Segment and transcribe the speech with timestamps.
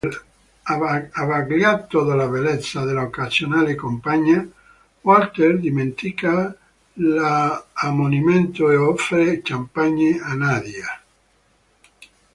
[1.15, 4.43] Abbagliato dalla bellezza dell'occasionale compagna,
[5.01, 6.57] Walter dimentica
[6.93, 11.01] l'ammonimento e offre champagne a Nadia.